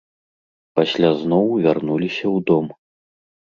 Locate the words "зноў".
1.21-1.45